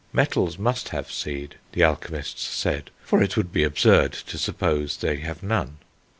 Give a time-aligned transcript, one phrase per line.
[0.11, 5.17] Metals must have seed, the alchemists said, for it would be absurd to suppose they
[5.17, 5.77] have none.